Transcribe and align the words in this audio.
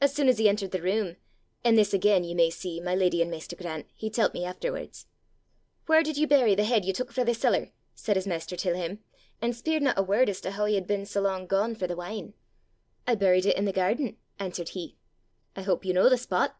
As 0.00 0.14
soon 0.14 0.30
as 0.30 0.38
he 0.38 0.48
entered 0.48 0.70
the 0.70 0.80
room 0.80 1.16
an' 1.62 1.74
this 1.74 1.92
again, 1.92 2.24
ye 2.24 2.32
may 2.32 2.48
see, 2.48 2.80
my 2.80 2.94
leddy 2.94 3.20
an' 3.20 3.28
maister 3.28 3.54
Grant, 3.54 3.84
he 3.94 4.08
tellt 4.08 4.32
me 4.32 4.46
efterwards 4.46 5.04
'Whaur 5.86 6.02
did 6.02 6.16
ye 6.16 6.24
bury 6.24 6.54
the 6.54 6.64
heid 6.64 6.86
ye 6.86 6.92
tuik 6.94 7.12
frae 7.12 7.22
the 7.24 7.34
cellar?' 7.34 7.70
said 7.94 8.16
his 8.16 8.26
master 8.26 8.56
til 8.56 8.74
him, 8.74 9.00
an' 9.42 9.50
speiredna 9.52 9.92
a 9.94 10.02
word 10.02 10.30
as 10.30 10.40
to 10.40 10.52
hoo 10.52 10.64
he 10.64 10.74
had 10.74 10.86
been 10.86 11.04
sae 11.04 11.20
lang 11.20 11.46
gane 11.46 11.74
for 11.74 11.86
the 11.86 11.96
wine. 11.96 12.32
'I 13.06 13.16
buried 13.16 13.44
it 13.44 13.58
i' 13.58 13.60
the 13.62 13.74
gairden,' 13.74 14.16
answered 14.38 14.70
he. 14.70 14.96
'I 15.54 15.62
hope 15.64 15.84
you 15.84 15.92
know 15.92 16.08
the 16.08 16.16
spot! 16.16 16.56